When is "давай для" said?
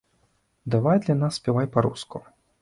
0.75-1.17